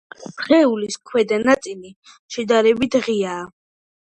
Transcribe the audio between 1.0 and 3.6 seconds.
ქვედა ნაწილი შედარებით ღიაა.